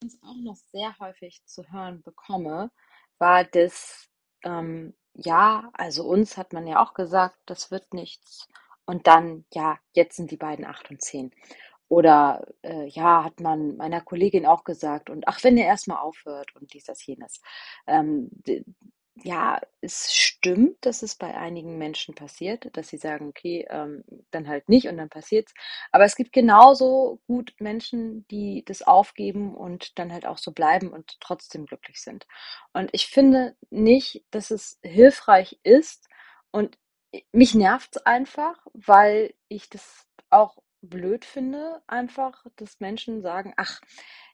Was 0.00 0.14
ich 0.14 0.22
auch 0.22 0.36
noch 0.36 0.56
sehr 0.72 0.98
häufig 0.98 1.44
zu 1.44 1.70
hören 1.70 2.02
bekomme, 2.02 2.70
war 3.18 3.44
das, 3.44 4.08
ähm, 4.44 4.94
ja, 5.14 5.70
also 5.74 6.04
uns 6.04 6.36
hat 6.36 6.52
man 6.52 6.66
ja 6.66 6.82
auch 6.82 6.94
gesagt, 6.94 7.36
das 7.46 7.70
wird 7.70 7.92
nichts. 7.92 8.48
Und 8.86 9.06
dann, 9.06 9.44
ja, 9.52 9.78
jetzt 9.92 10.16
sind 10.16 10.30
die 10.30 10.36
beiden 10.36 10.64
acht 10.64 10.90
und 10.90 11.02
zehn. 11.02 11.32
Oder 11.88 12.46
äh, 12.62 12.86
ja, 12.86 13.24
hat 13.24 13.40
man 13.40 13.76
meiner 13.76 14.00
Kollegin 14.00 14.46
auch 14.46 14.64
gesagt 14.64 15.10
und 15.10 15.26
ach, 15.28 15.42
wenn 15.42 15.56
er 15.58 15.66
erstmal 15.66 15.98
aufhört 15.98 16.54
und 16.54 16.72
dies, 16.74 16.84
das, 16.84 17.04
jenes. 17.04 17.40
Ähm, 17.86 18.30
ja, 19.16 19.60
es 19.80 20.12
stimmt, 20.38 20.76
dass 20.82 21.02
es 21.02 21.16
bei 21.16 21.36
einigen 21.36 21.78
Menschen 21.78 22.14
passiert, 22.14 22.68
dass 22.76 22.88
sie 22.88 22.96
sagen, 22.98 23.28
okay, 23.28 23.66
ähm, 23.70 24.04
dann 24.30 24.48
halt 24.48 24.68
nicht 24.68 24.88
und 24.88 24.96
dann 24.96 25.08
passiert's. 25.08 25.52
Aber 25.92 26.04
es 26.04 26.16
gibt 26.16 26.32
genauso 26.32 27.20
gut 27.26 27.54
Menschen, 27.58 28.26
die 28.28 28.64
das 28.64 28.82
aufgeben 28.82 29.54
und 29.56 29.98
dann 29.98 30.12
halt 30.12 30.26
auch 30.26 30.38
so 30.38 30.52
bleiben 30.52 30.92
und 30.92 31.18
trotzdem 31.20 31.66
glücklich 31.66 32.00
sind. 32.00 32.26
Und 32.72 32.90
ich 32.92 33.08
finde 33.08 33.56
nicht, 33.70 34.24
dass 34.30 34.50
es 34.50 34.78
hilfreich 34.82 35.58
ist 35.62 36.06
und 36.50 36.78
mich 37.32 37.54
nervt's 37.54 37.98
einfach, 37.98 38.58
weil 38.74 39.34
ich 39.48 39.68
das 39.70 40.06
auch 40.30 40.56
blöd 40.82 41.24
finde, 41.24 41.82
einfach, 41.86 42.44
dass 42.56 42.80
Menschen 42.80 43.22
sagen, 43.22 43.52
ach, 43.56 43.80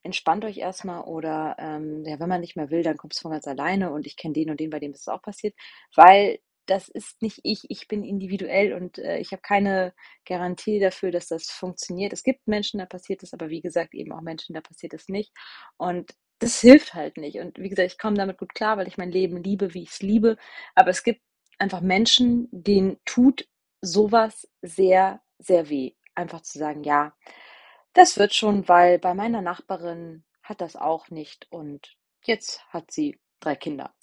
entspannt 0.03 0.45
euch 0.45 0.59
erstmal 0.59 1.03
oder 1.05 1.57
ähm, 1.59 2.05
ja, 2.07 2.21
wenn 2.21 2.29
man 2.29 2.41
nicht 2.41 2.57
mehr 2.57 2.71
will, 2.71 2.83
dann 2.83 2.97
kommt 2.97 3.15
es 3.15 3.21
von 3.21 3.33
ganz 3.33 3.47
alleine 3.47 3.91
und 3.93 4.07
ich 4.07 4.17
kenne 4.17 4.35
den 4.35 4.51
und 4.51 4.61
den, 4.61 4.71
bei 4.71 4.79
dem 4.79 4.93
das 4.93 5.09
auch 5.09 5.23
passiert, 5.23 5.55
weil 5.95 6.39
das 6.67 6.89
ist 6.89 7.21
nicht 7.23 7.41
ich, 7.43 7.65
ich 7.69 7.89
bin 7.89 8.05
individuell 8.05 8.73
und 8.75 8.99
äh, 8.99 9.19
ich 9.19 9.33
habe 9.33 9.43
keine 9.43 9.95
Garantie 10.27 10.81
dafür, 10.81 11.11
dass 11.11 11.27
das 11.29 11.51
funktioniert. 11.51 12.13
Es 12.13 12.23
gibt 12.23 12.47
Menschen, 12.49 12.79
da 12.79 12.87
passiert 12.87 13.23
es, 13.23 13.33
aber 13.35 13.51
wie 13.51 13.61
gesagt, 13.61 13.95
eben 13.95 14.13
auch 14.13 14.23
Menschen, 14.23 14.55
da 14.55 14.61
passiert 14.61 14.95
es 14.95 15.09
nicht. 15.09 15.33
Und 15.77 16.13
das 16.39 16.61
hilft 16.61 16.95
halt 16.95 17.17
nicht. 17.19 17.39
Und 17.39 17.59
wie 17.59 17.69
gesagt, 17.69 17.93
ich 17.93 17.99
komme 17.99 18.17
damit 18.17 18.39
gut 18.39 18.55
klar, 18.55 18.77
weil 18.79 18.89
ich 18.89 18.97
mein 18.99 19.11
Leben 19.13 19.43
liebe, 19.43 19.75
wie 19.75 19.83
ich 19.83 19.91
es 19.91 20.03
liebe. 20.03 20.37
Aber 20.75 20.91
es 20.91 21.03
gibt 21.03 21.21
einfach 21.59 21.81
Menschen, 21.83 22.49
denen 22.51 22.99
tut 23.05 23.47
sowas 23.83 24.49
sehr, 24.63 25.21
sehr 25.39 25.69
weh 25.69 25.93
einfach 26.15 26.43
zu 26.43 26.59
sagen, 26.59 26.85
ja, 26.85 27.15
das 27.93 28.19
wird 28.19 28.35
schon, 28.35 28.69
weil 28.69 28.99
bei 28.99 29.15
meiner 29.15 29.43
Nachbarin 29.43 30.25
hat 30.43 30.61
das 30.61 30.77
auch 30.77 31.11
nicht 31.11 31.51
und 31.51 31.97
jetzt 32.25 32.65
hat 32.69 32.91
sie 32.91 33.19
drei 33.41 33.57
Kinder. 33.57 33.95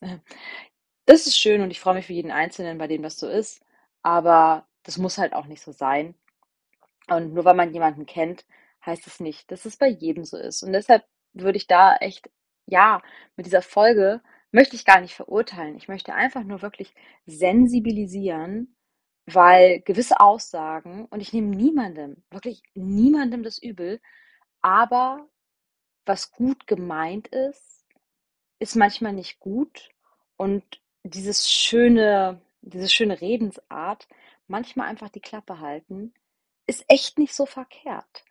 Das 1.06 1.26
ist 1.26 1.38
schön 1.38 1.62
und 1.62 1.72
ich 1.72 1.80
freue 1.80 1.96
mich 1.96 2.06
für 2.06 2.14
jeden 2.14 2.32
Einzelnen, 2.32 2.78
bei 2.78 2.88
dem 2.88 3.02
das 3.02 3.18
so 3.18 3.28
ist, 3.28 3.66
aber 4.04 4.68
das 4.84 4.98
muss 4.98 5.18
halt 5.18 5.34
auch 5.34 5.48
nicht 5.48 5.62
so 5.62 5.72
sein. 5.72 6.16
Und 7.08 7.34
nur 7.34 7.44
weil 7.44 7.56
man 7.56 7.74
jemanden 7.74 8.06
kennt, 8.06 8.46
heißt 8.86 9.08
es 9.08 9.20
nicht, 9.20 9.52
dass 9.52 9.66
es 9.66 9.78
bei 9.78 9.88
jedem 9.88 10.24
so 10.24 10.38
ist. 10.38 10.64
Und 10.64 10.74
deshalb 10.74 11.04
würde 11.34 11.58
ich 11.58 11.68
da 11.68 11.96
echt, 11.98 12.30
ja, 12.66 13.02
mit 13.36 13.46
dieser 13.46 13.62
Folge 13.62 14.22
möchte 14.52 14.76
ich 14.76 14.86
gar 14.86 15.02
nicht 15.02 15.16
verurteilen. 15.16 15.76
Ich 15.76 15.88
möchte 15.88 16.14
einfach 16.14 16.44
nur 16.44 16.62
wirklich 16.62 16.94
sensibilisieren, 17.26 18.76
weil 19.34 19.82
gewisse 19.82 20.20
Aussagen 20.20 21.06
und 21.08 21.22
ich 21.22 21.34
nehme 21.34 21.56
niemandem, 21.56 22.24
wirklich 22.32 22.64
niemandem 22.76 23.44
das 23.44 23.58
übel, 23.62 24.02
aber 24.62 25.28
was 26.06 26.32
gut 26.32 26.68
gemeint 26.68 27.28
ist, 27.30 27.86
ist 28.60 28.76
manchmal 28.76 29.14
nicht 29.14 29.40
gut 29.40 29.90
und 30.38 30.64
dieses 31.04 31.52
schöne 31.52 32.42
diese 32.62 32.90
schöne 32.90 33.20
Redensart, 33.22 34.08
manchmal 34.48 34.88
einfach 34.88 35.10
die 35.10 35.22
Klappe 35.22 35.60
halten, 35.60 36.14
ist 36.68 36.86
echt 36.88 37.18
nicht 37.18 37.34
so 37.34 37.46
verkehrt. 37.46 38.24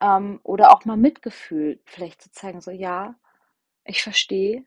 Ähm, 0.00 0.40
oder 0.44 0.72
auch 0.72 0.84
mal 0.84 0.96
Mitgefühl 0.96 1.80
vielleicht 1.84 2.22
zu 2.22 2.30
zeigen, 2.32 2.60
so 2.60 2.70
ja, 2.70 3.16
ich 3.84 4.02
verstehe, 4.02 4.64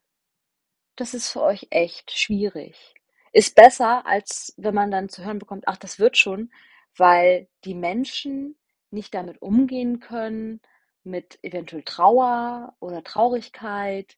das 0.96 1.14
ist 1.14 1.32
für 1.32 1.42
euch 1.44 1.68
echt 1.72 2.12
schwierig. 2.12 2.96
Ist 3.34 3.56
besser, 3.56 4.06
als 4.06 4.54
wenn 4.58 4.74
man 4.76 4.92
dann 4.92 5.10
zu 5.10 5.24
hören 5.24 5.40
bekommt, 5.40 5.68
ach, 5.68 5.78
das 5.78 6.00
wird 6.00 6.18
schon, 6.18 6.52
weil 6.96 7.48
die 7.66 7.76
Menschen 7.76 8.58
nicht 8.92 9.14
damit 9.14 9.42
umgehen 9.42 10.00
können, 10.00 10.62
mit 11.04 11.40
eventuell 11.42 11.84
Trauer 11.84 12.76
oder 12.80 13.04
Traurigkeit 13.04 14.18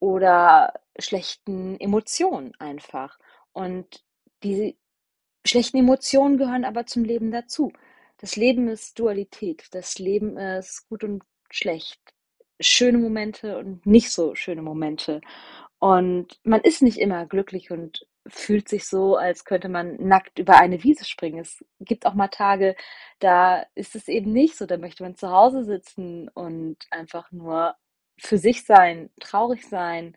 oder 0.00 0.72
schlechten 0.98 1.78
Emotionen 1.78 2.54
einfach. 2.58 3.18
Und 3.52 4.02
die 4.42 4.76
schlechten 5.44 5.78
Emotionen 5.78 6.38
gehören 6.38 6.64
aber 6.64 6.86
zum 6.86 7.04
Leben 7.04 7.30
dazu. 7.30 7.72
Das 8.18 8.36
Leben 8.36 8.68
ist 8.68 8.98
Dualität. 8.98 9.66
Das 9.72 9.98
Leben 9.98 10.36
ist 10.36 10.88
gut 10.88 11.04
und 11.04 11.22
schlecht. 11.50 12.00
Schöne 12.60 12.98
Momente 12.98 13.58
und 13.58 13.84
nicht 13.86 14.10
so 14.10 14.34
schöne 14.34 14.62
Momente. 14.62 15.20
Und 15.78 16.38
man 16.44 16.60
ist 16.60 16.82
nicht 16.82 16.98
immer 16.98 17.26
glücklich 17.26 17.70
und 17.70 18.06
fühlt 18.26 18.68
sich 18.68 18.86
so, 18.86 19.16
als 19.16 19.44
könnte 19.44 19.68
man 19.68 19.96
nackt 19.96 20.38
über 20.38 20.58
eine 20.58 20.82
Wiese 20.82 21.04
springen. 21.04 21.40
Es 21.40 21.64
gibt 21.80 22.06
auch 22.06 22.14
mal 22.14 22.28
Tage, 22.28 22.76
da 23.18 23.66
ist 23.74 23.94
es 23.96 24.08
eben 24.08 24.32
nicht 24.32 24.56
so. 24.56 24.66
Da 24.66 24.78
möchte 24.78 25.02
man 25.02 25.16
zu 25.16 25.30
Hause 25.30 25.64
sitzen 25.64 26.28
und 26.28 26.76
einfach 26.90 27.32
nur 27.32 27.76
für 28.18 28.38
sich 28.38 28.64
sein, 28.64 29.10
traurig 29.20 29.66
sein. 29.68 30.16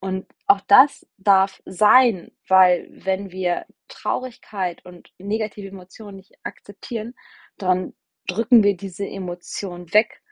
Und 0.00 0.26
auch 0.46 0.60
das 0.62 1.06
darf 1.18 1.62
sein, 1.64 2.32
weil 2.48 2.88
wenn 2.90 3.30
wir 3.30 3.66
Traurigkeit 3.88 4.84
und 4.84 5.12
negative 5.18 5.68
Emotionen 5.68 6.16
nicht 6.18 6.34
akzeptieren, 6.42 7.14
dann 7.58 7.94
drücken 8.26 8.62
wir 8.62 8.76
diese 8.76 9.06
Emotion 9.06 9.92
weg. 9.94 10.22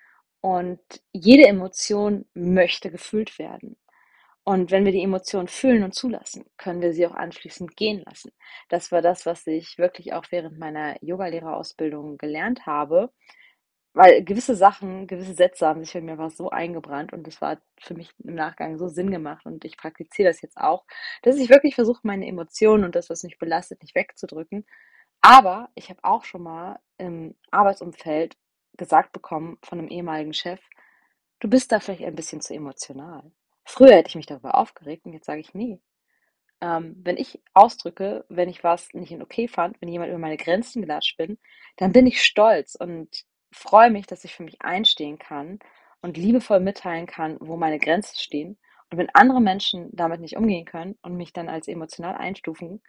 Und 0.41 0.81
jede 1.13 1.47
Emotion 1.47 2.27
möchte 2.35 2.91
gefühlt 2.91 3.39
werden. 3.39 3.77
Und 4.45 4.73
wenn 4.73 4.85
wir 4.85 4.93
die 4.93 5.03
Emotionen 5.03 5.47
fühlen 5.49 5.85
und 5.85 5.95
zulassen, 5.95 6.45
können 6.57 6.81
wir 6.83 6.93
sie 6.93 7.07
auch 7.07 7.15
anschließend 7.15 7.77
gehen 7.77 8.03
lassen. 8.05 8.33
Das 8.69 8.91
war 8.91 9.01
das, 9.01 9.25
was 9.25 9.47
ich 9.47 9.79
wirklich 9.79 10.15
auch 10.15 10.25
während 10.31 10.59
meiner 10.59 10.97
Yogalehrerausbildung 11.03 12.19
gelernt 12.19 12.67
habe. 12.67 13.13
Weil 13.95 14.25
gewisse 14.25 14.57
Sachen, 14.57 15.07
gewisse 15.07 15.35
Sätze 15.35 15.67
haben 15.67 15.85
sich 15.85 15.93
bei 15.93 16.01
mir 16.01 16.17
was 16.19 16.37
so 16.37 16.49
eingebrannt 16.51 17.13
und 17.13 17.27
das 17.27 17.41
war 17.43 17.61
für 17.79 17.95
mich 17.95 18.11
im 18.25 18.35
Nachgang 18.35 18.79
so 18.79 18.89
Sinn 18.89 19.11
gemacht 19.11 19.45
und 19.45 19.65
ich 19.67 19.77
praktiziere 19.77 20.29
das 20.31 20.41
jetzt 20.41 20.57
auch, 20.57 20.87
dass 21.23 21.37
ich 21.37 21.51
wirklich 21.51 21.75
versuche, 21.75 22.01
meine 22.05 22.27
Emotionen 22.27 22.85
und 22.85 22.95
das, 22.97 23.11
was 23.11 23.23
mich 23.23 23.39
belastet, 23.39 23.83
nicht 23.83 23.95
wegzudrücken. 23.95 24.65
Aber 25.21 25.71
ich 25.75 25.91
habe 25.91 26.01
auch 26.05 26.25
schon 26.25 26.43
mal 26.43 26.81
im 26.99 27.37
Arbeitsumfeld 27.51 28.37
gesagt 28.79 29.13
bekommen 29.13 29.59
von 29.63 29.79
einem 29.79 29.89
ehemaligen 29.89 30.35
Chef, 30.35 30.61
du 31.41 31.49
bist 31.49 31.73
da 31.73 31.81
vielleicht 31.81 32.05
ein 32.05 32.15
bisschen 32.15 32.41
zu 32.41 32.55
emotional. 32.55 33.31
Früher 33.73 33.95
hätte 33.95 34.11
ich 34.11 34.17
mich 34.17 34.27
darüber 34.27 34.55
aufgeregt 34.55 35.07
und 35.07 35.15
jetzt 35.15 35.25
sage 35.25 35.41
ich, 35.41 35.55
nee. 35.55 35.81
Ähm, 36.61 36.95
wenn 37.05 37.17
ich 37.17 37.41
ausdrücke, 37.55 38.27
wenn 38.29 38.51
ich 38.51 38.63
was 38.63 38.93
nicht 38.93 39.13
in 39.13 39.23
okay 39.23 39.49
fand, 39.49 39.81
wenn 39.81 39.89
jemand 39.89 40.11
über 40.11 40.19
meine 40.19 40.37
Grenzen 40.37 40.83
gelatscht 40.83 41.17
bin, 41.17 41.39
dann 41.79 41.91
bin 41.91 42.07
ich 42.07 42.23
stolz 42.23 42.75
und 42.75 43.25
freue 43.51 43.91
mich, 43.91 44.07
dass 44.07 44.25
ich 44.25 44.35
für 44.35 44.43
mich 44.43 44.61
einstehen 44.61 45.19
kann 45.19 45.59
und 46.03 46.19
liebevoll 46.19 46.61
mitteilen 46.61 47.07
kann, 47.07 47.39
wo 47.41 47.57
meine 47.57 47.79
Grenzen 47.79 48.19
stehen. 48.19 48.59
Und 48.91 48.99
wenn 48.99 49.09
andere 49.15 49.41
Menschen 49.41 49.89
damit 49.95 50.21
nicht 50.21 50.37
umgehen 50.37 50.67
können 50.67 50.99
und 51.01 51.17
mich 51.17 51.33
dann 51.33 51.49
als 51.49 51.67
emotional 51.67 52.15
einstufen, 52.17 52.83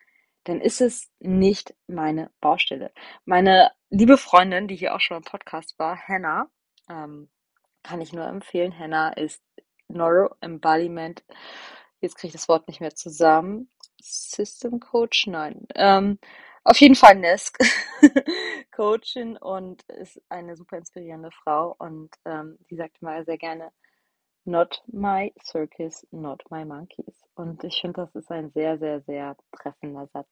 dann 0.44 0.60
ist 0.60 0.82
es 0.82 1.10
nicht 1.20 1.74
meine 1.88 2.30
Baustelle. 2.42 2.92
Meine 3.24 3.72
liebe 3.90 4.18
Freundin, 4.18 4.68
die 4.68 4.76
hier 4.76 4.94
auch 4.94 5.00
schon 5.00 5.16
im 5.16 5.24
Podcast 5.24 5.80
war, 5.80 5.98
Hannah, 6.10 6.50
ähm, 6.90 7.30
kann 7.84 8.02
ich 8.02 8.12
nur 8.12 8.28
empfehlen. 8.28 8.78
Hannah 8.78 9.14
ist 9.14 9.42
Neuro-Embodiment, 9.94 11.24
jetzt 12.02 12.16
kriege 12.16 12.30
ich 12.30 12.34
das 12.34 12.50
Wort 12.50 12.68
nicht 12.68 12.82
mehr 12.82 12.96
zusammen. 12.96 13.70
System 14.02 14.80
Coach? 14.80 15.28
Nein. 15.28 15.66
Ähm, 15.76 16.20
auf 16.66 16.78
jeden 16.80 16.96
Fall 16.96 17.16
Nesk, 17.16 17.58
Coachin 18.72 19.38
und 19.38 19.84
ist 19.84 20.22
eine 20.30 20.56
super 20.56 20.78
inspirierende 20.78 21.32
Frau 21.32 21.76
und 21.78 22.10
ähm, 22.26 22.58
die 22.70 22.78
sagt 22.78 23.02
mal 23.02 23.26
sehr 23.26 23.38
gerne, 23.38 23.72
not 24.46 24.82
my 24.88 25.34
circus, 25.44 26.06
not 26.12 26.44
my 26.50 26.66
monkeys. 26.66 27.26
Und 27.36 27.64
ich 27.64 27.82
finde, 27.82 28.02
das 28.02 28.16
ist 28.16 28.32
ein 28.32 28.52
sehr, 28.52 28.78
sehr, 28.78 29.02
sehr 29.02 29.36
treffender 29.52 30.08
Satz. 30.14 30.30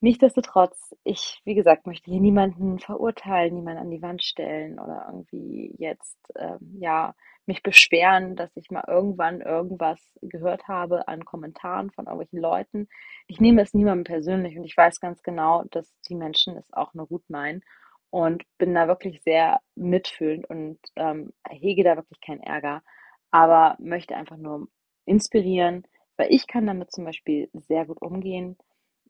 Nichtsdestotrotz, 0.00 0.94
ich, 1.04 1.40
wie 1.44 1.54
gesagt, 1.54 1.86
möchte 1.86 2.10
hier 2.10 2.20
niemanden 2.20 2.78
verurteilen, 2.78 3.54
niemanden 3.54 3.80
an 3.80 3.90
die 3.90 4.02
Wand 4.02 4.22
stellen 4.22 4.78
oder 4.78 5.06
irgendwie 5.08 5.74
jetzt, 5.78 6.18
ähm, 6.36 6.76
ja, 6.78 7.14
mich 7.46 7.62
beschweren, 7.62 8.36
dass 8.36 8.54
ich 8.56 8.70
mal 8.70 8.84
irgendwann 8.86 9.40
irgendwas 9.40 10.00
gehört 10.20 10.68
habe 10.68 11.08
an 11.08 11.24
Kommentaren 11.24 11.90
von 11.92 12.06
irgendwelchen 12.06 12.40
Leuten. 12.40 12.88
Ich 13.26 13.40
nehme 13.40 13.62
es 13.62 13.72
niemandem 13.72 14.04
persönlich 14.04 14.58
und 14.58 14.64
ich 14.64 14.76
weiß 14.76 15.00
ganz 15.00 15.22
genau, 15.22 15.64
dass 15.70 15.90
die 16.08 16.14
Menschen 16.14 16.56
es 16.56 16.72
auch 16.72 16.92
nur 16.92 17.06
gut 17.06 17.28
meinen 17.30 17.62
und 18.10 18.42
bin 18.58 18.74
da 18.74 18.88
wirklich 18.88 19.22
sehr 19.22 19.60
mitfühlend 19.76 20.48
und 20.50 20.78
ähm, 20.96 21.32
hege 21.48 21.84
da 21.84 21.96
wirklich 21.96 22.20
keinen 22.20 22.42
Ärger, 22.42 22.82
aber 23.30 23.76
möchte 23.78 24.16
einfach 24.16 24.36
nur 24.36 24.68
inspirieren, 25.06 25.86
weil 26.16 26.32
ich 26.32 26.46
kann 26.46 26.66
damit 26.66 26.90
zum 26.92 27.04
Beispiel 27.04 27.48
sehr 27.54 27.86
gut 27.86 28.00
umgehen. 28.02 28.56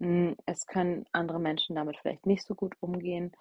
Hm, 0.00 0.36
es 0.46 0.66
können 0.66 1.06
andere 1.12 1.40
Menschen 1.40 1.76
damit 1.76 1.96
vielleicht 1.98 2.26
nicht 2.26 2.44
so 2.44 2.54
gut 2.54 2.74
umgehen. 2.80 3.32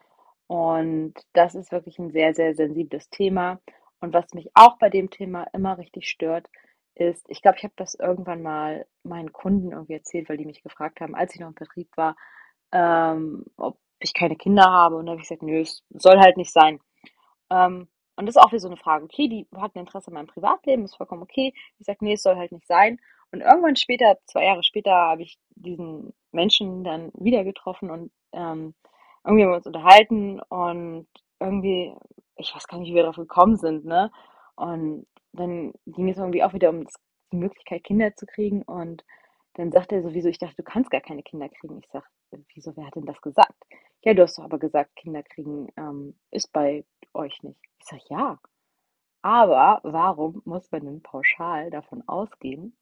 Und 0.48 1.14
das 1.34 1.56
ist 1.56 1.72
wirklich 1.72 2.00
ein 2.00 2.12
sehr, 2.12 2.34
sehr 2.34 2.56
sensibles 2.56 3.10
Thema. 3.10 3.60
Und 4.00 4.14
was 4.14 4.34
mich 4.34 4.50
auch 4.54 4.78
bei 4.78 4.90
dem 4.90 5.10
Thema 5.10 5.46
immer 5.54 5.78
richtig 5.78 6.08
stört, 6.08 6.48
ist, 6.96 7.26
ich 7.30 7.42
glaube, 7.42 7.58
ich 7.58 7.64
habe 7.64 7.74
das 7.78 7.96
irgendwann 7.96 8.42
mal 8.42 8.86
meinen 9.04 9.34
Kunden 9.34 9.72
irgendwie 9.72 9.94
erzählt, 9.94 10.30
weil 10.30 10.38
die 10.38 10.46
mich 10.46 10.64
gefragt 10.64 11.02
haben, 11.02 11.16
als 11.16 11.34
ich 11.34 11.42
noch 11.42 11.50
im 11.50 11.56
Vertrieb 11.56 11.90
war, 11.98 12.16
ähm, 12.72 13.46
ob 13.58 13.78
ich 14.00 14.14
keine 14.14 14.36
Kinder 14.38 14.66
habe. 14.66 14.96
Und 14.98 15.08
da 15.08 15.12
habe 15.14 15.22
ich 15.22 15.28
gesagt, 15.28 15.44
nö, 15.44 15.60
es 15.62 15.84
soll 15.90 16.20
halt 16.20 16.38
nicht 16.38 16.54
sein. 16.54 16.80
Ähm, 17.50 17.88
und 18.18 18.26
das 18.28 18.36
ist 18.36 18.42
auch 18.42 18.52
wieder 18.52 18.60
so 18.62 18.68
eine 18.70 18.78
Frage. 18.78 19.06
Okay, 19.06 19.28
die 19.28 19.48
hat 19.58 19.76
ein 19.76 19.80
Interesse 19.80 20.08
an 20.08 20.14
meinem 20.14 20.28
Privatleben, 20.28 20.86
ist 20.86 20.96
vollkommen 20.96 21.24
okay. 21.24 21.54
Ich 21.80 21.86
sage, 21.86 22.00
nee, 22.02 22.14
es 22.14 22.24
soll 22.24 22.38
halt 22.38 22.52
nicht 22.52 22.68
sein. 22.68 23.00
Und 23.32 23.42
irgendwann 23.42 23.76
später, 23.76 24.18
zwei 24.26 24.46
Jahre 24.46 24.64
später, 24.64 24.92
habe 24.92 25.24
ich 25.24 25.38
diesen 25.56 26.14
Menschen 26.32 26.84
dann 26.84 27.12
wieder 27.16 27.44
getroffen 27.44 27.90
und 27.90 28.12
ähm, 28.32 28.74
irgendwie 29.26 29.44
haben 29.44 29.52
wir 29.52 29.58
uns 29.58 29.68
unterhalten 29.68 30.40
und 30.42 31.08
irgendwie, 31.40 31.94
ich 32.38 32.54
weiß 32.56 32.68
gar 32.68 32.80
nicht, 32.80 32.92
wie 32.92 32.96
wir 32.96 33.04
darauf 33.04 33.16
gekommen 33.16 33.58
sind, 33.58 33.86
ne? 33.86 34.12
Und 34.56 35.08
dann 35.34 35.74
ging 35.86 36.10
es 36.10 36.18
irgendwie 36.18 36.44
auch 36.44 36.54
wieder 36.54 36.70
um 36.70 36.86
die 37.32 37.38
Möglichkeit, 37.38 37.84
Kinder 37.84 38.16
zu 38.16 38.26
kriegen. 38.26 38.62
Und 38.64 39.04
dann 39.56 39.72
sagt 39.72 39.92
er 39.92 40.02
sowieso, 40.02 40.30
ich 40.30 40.38
dachte, 40.38 40.56
du 40.58 40.64
kannst 40.64 40.92
gar 40.92 41.02
keine 41.02 41.24
Kinder 41.24 41.50
kriegen. 41.50 41.80
Ich 41.80 41.90
sage, 41.90 42.06
wieso, 42.54 42.76
wer 42.76 42.88
hat 42.88 42.96
denn 42.96 43.06
das 43.06 43.22
gesagt? 43.22 43.56
Ja, 44.04 44.14
du 44.14 44.22
hast 44.22 44.38
doch 44.38 44.44
aber 44.44 44.60
gesagt, 44.60 44.96
Kinder 44.96 45.24
kriegen 45.24 45.70
ähm, 45.78 46.18
ist 46.32 46.52
bei 46.54 46.86
euch 47.14 47.42
nicht. 47.44 47.60
Ich 47.80 47.88
sage, 47.88 48.04
ja. 48.10 48.40
Aber 49.22 49.80
warum 49.84 50.42
muss 50.46 50.72
man 50.72 50.86
denn 50.86 51.02
pauschal 51.02 51.72
davon 51.72 52.04
ausgehen, 52.08 52.78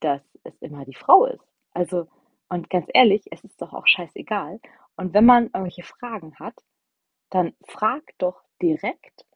dass 0.00 0.22
es 0.44 0.54
immer 0.60 0.84
die 0.84 0.94
Frau 0.94 1.26
ist? 1.26 1.44
Also, 1.72 2.08
und 2.48 2.70
ganz 2.70 2.86
ehrlich, 2.94 3.24
es 3.30 3.44
ist 3.44 3.60
doch 3.60 3.72
auch 3.72 3.86
scheißegal. 3.86 4.60
Und 4.96 5.14
wenn 5.14 5.26
man 5.26 5.44
irgendwelche 5.44 5.82
Fragen 5.82 6.34
hat, 6.38 6.54
dann 7.30 7.54
frag 7.66 8.02
doch 8.18 8.42
direkt, 8.60 9.26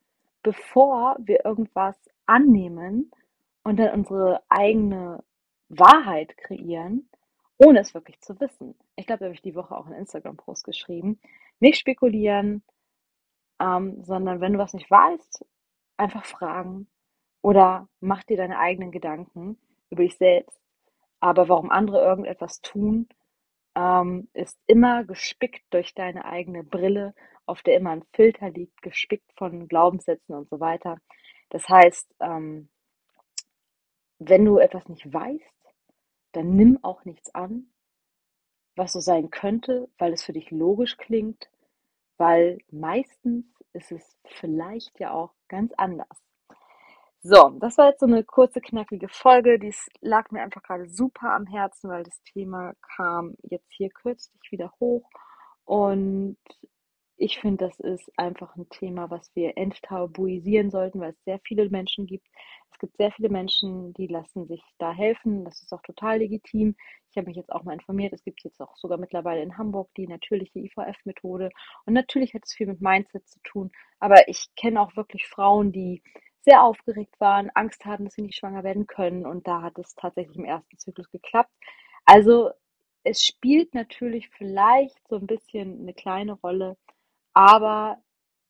bevor 0.42 1.16
wir 1.20 1.44
irgendwas 1.44 1.96
annehmen 2.26 3.10
und 3.62 3.78
dann 3.78 3.94
unsere 3.94 4.42
eigene 4.48 5.22
Wahrheit 5.68 6.36
kreieren, 6.36 7.08
ohne 7.58 7.80
es 7.80 7.94
wirklich 7.94 8.20
zu 8.20 8.38
wissen. 8.40 8.74
Ich 8.96 9.06
glaube, 9.06 9.20
da 9.20 9.24
habe 9.26 9.34
ich 9.34 9.42
die 9.42 9.54
Woche 9.54 9.76
auch 9.76 9.86
einen 9.86 9.96
Instagram-Post 9.96 10.64
geschrieben. 10.64 11.20
Nicht 11.60 11.78
spekulieren, 11.78 12.62
ähm, 13.60 14.02
sondern 14.02 14.40
wenn 14.40 14.54
du 14.54 14.58
was 14.58 14.74
nicht 14.74 14.90
weißt, 14.90 15.44
einfach 15.96 16.24
fragen 16.24 16.88
oder 17.40 17.88
mach 18.00 18.24
dir 18.24 18.36
deine 18.36 18.58
eigenen 18.58 18.90
Gedanken 18.90 19.58
über 19.92 20.02
dich 20.02 20.16
selbst. 20.16 20.60
Aber 21.20 21.48
warum 21.48 21.70
andere 21.70 22.00
irgendetwas 22.02 22.60
tun, 22.62 23.08
ähm, 23.76 24.28
ist 24.34 24.58
immer 24.66 25.04
gespickt 25.04 25.62
durch 25.70 25.94
deine 25.94 26.24
eigene 26.24 26.64
Brille, 26.64 27.14
auf 27.46 27.62
der 27.62 27.76
immer 27.76 27.90
ein 27.90 28.04
Filter 28.12 28.50
liegt, 28.50 28.82
gespickt 28.82 29.30
von 29.36 29.68
Glaubenssätzen 29.68 30.34
und 30.34 30.48
so 30.48 30.60
weiter. 30.60 30.98
Das 31.50 31.68
heißt, 31.68 32.14
ähm, 32.20 32.68
wenn 34.18 34.44
du 34.44 34.58
etwas 34.58 34.88
nicht 34.88 35.12
weißt, 35.12 35.74
dann 36.32 36.56
nimm 36.56 36.78
auch 36.82 37.04
nichts 37.04 37.34
an, 37.34 37.72
was 38.74 38.92
so 38.92 39.00
sein 39.00 39.30
könnte, 39.30 39.88
weil 39.98 40.12
es 40.12 40.24
für 40.24 40.32
dich 40.32 40.50
logisch 40.50 40.96
klingt, 40.96 41.50
weil 42.16 42.58
meistens 42.70 43.44
ist 43.72 43.92
es 43.92 44.16
vielleicht 44.24 44.98
ja 44.98 45.12
auch 45.12 45.34
ganz 45.48 45.72
anders. 45.76 46.31
So, 47.24 47.50
das 47.60 47.78
war 47.78 47.90
jetzt 47.90 48.00
so 48.00 48.06
eine 48.06 48.24
kurze, 48.24 48.60
knackige 48.60 49.08
Folge. 49.08 49.58
Dies 49.58 49.88
lag 50.00 50.30
mir 50.32 50.42
einfach 50.42 50.62
gerade 50.62 50.88
super 50.88 51.32
am 51.32 51.46
Herzen, 51.46 51.88
weil 51.88 52.02
das 52.02 52.20
Thema 52.24 52.74
kam 52.96 53.36
jetzt 53.44 53.70
hier 53.72 53.90
kürzlich 53.90 54.50
wieder 54.50 54.72
hoch. 54.80 55.08
Und 55.64 56.36
ich 57.16 57.38
finde, 57.38 57.66
das 57.66 57.78
ist 57.78 58.10
einfach 58.16 58.56
ein 58.56 58.68
Thema, 58.70 59.08
was 59.10 59.30
wir 59.36 59.56
enttabuisieren 59.56 60.70
sollten, 60.70 60.98
weil 60.98 61.10
es 61.12 61.24
sehr 61.24 61.38
viele 61.44 61.68
Menschen 61.70 62.06
gibt. 62.06 62.26
Es 62.72 62.78
gibt 62.80 62.96
sehr 62.96 63.12
viele 63.12 63.28
Menschen, 63.28 63.94
die 63.94 64.08
lassen 64.08 64.48
sich 64.48 64.62
da 64.78 64.92
helfen. 64.92 65.44
Das 65.44 65.62
ist 65.62 65.72
auch 65.72 65.82
total 65.82 66.18
legitim. 66.18 66.74
Ich 67.10 67.16
habe 67.16 67.28
mich 67.28 67.36
jetzt 67.36 67.52
auch 67.52 67.62
mal 67.62 67.74
informiert. 67.74 68.12
Es 68.12 68.24
gibt 68.24 68.42
jetzt 68.42 68.60
auch 68.60 68.76
sogar 68.76 68.98
mittlerweile 68.98 69.42
in 69.42 69.56
Hamburg 69.56 69.90
die 69.96 70.08
natürliche 70.08 70.58
IVF-Methode. 70.58 71.50
Und 71.86 71.92
natürlich 71.94 72.34
hat 72.34 72.42
es 72.44 72.52
viel 72.54 72.66
mit 72.66 72.80
Mindset 72.80 73.28
zu 73.28 73.38
tun. 73.44 73.70
Aber 74.00 74.26
ich 74.28 74.48
kenne 74.56 74.80
auch 74.80 74.96
wirklich 74.96 75.28
Frauen, 75.28 75.70
die 75.70 76.02
sehr 76.44 76.62
aufgeregt 76.62 77.18
waren, 77.20 77.50
Angst 77.54 77.84
hatten, 77.84 78.04
dass 78.04 78.14
sie 78.14 78.22
nicht 78.22 78.38
schwanger 78.38 78.64
werden 78.64 78.86
können. 78.86 79.26
Und 79.26 79.46
da 79.46 79.62
hat 79.62 79.78
es 79.78 79.94
tatsächlich 79.94 80.36
im 80.36 80.44
ersten 80.44 80.78
Zyklus 80.78 81.10
geklappt. 81.10 81.52
Also 82.04 82.50
es 83.04 83.22
spielt 83.22 83.74
natürlich 83.74 84.28
vielleicht 84.30 84.96
so 85.08 85.16
ein 85.16 85.26
bisschen 85.26 85.80
eine 85.80 85.94
kleine 85.94 86.32
Rolle, 86.34 86.76
aber 87.32 87.98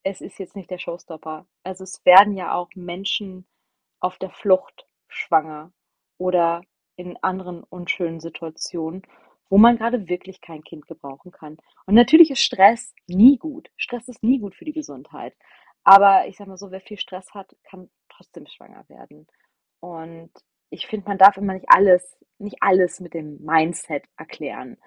es 0.03 0.21
ist 0.21 0.39
jetzt 0.39 0.57
nicht 0.57 0.71
der 0.71 0.79
Showstopper. 0.79 1.47
Also 1.63 1.85
es 1.85 2.05
werden 2.05 2.37
ja 2.37 2.55
auch 2.55 2.69
Menschen 2.75 3.47
auf 4.01 4.19
der 4.19 4.31
Flucht 4.31 4.87
schwanger 5.09 5.73
oder 6.19 6.63
in 6.97 7.17
anderen 7.23 7.63
unschönen 7.65 8.21
Situationen, 8.21 9.03
wo 9.49 9.59
man 9.59 9.77
gerade 9.77 10.09
wirklich 10.09 10.41
kein 10.41 10.65
Kind 10.65 10.87
gebrauchen 10.87 11.31
kann. 11.31 11.59
Und 11.87 11.95
natürlich 11.95 12.31
ist 12.31 12.43
Stress 12.43 12.95
nie 13.07 13.39
gut. 13.39 13.71
Stress 13.77 14.09
ist 14.09 14.23
nie 14.23 14.39
gut 14.39 14.55
für 14.55 14.65
die 14.65 14.73
Gesundheit. 14.73 15.35
Aber 15.85 16.27
ich 16.29 16.37
sag 16.37 16.47
mal 16.47 16.57
so, 16.57 16.71
wer 16.71 16.81
viel 16.81 16.99
Stress 16.99 17.33
hat, 17.35 17.55
kann 17.65 17.91
trotzdem 18.09 18.47
schwanger 18.47 18.89
werden. 18.89 19.27
Und 19.81 20.31
ich 20.71 20.87
finde, 20.87 21.09
man 21.09 21.19
darf 21.19 21.37
immer 21.37 21.55
nicht 21.55 21.67
alles, 21.69 22.17
nicht 22.39 22.57
alles 22.61 23.01
mit 23.01 23.15
dem 23.15 23.39
Mindset 23.43 24.05
erklären. 24.17 24.79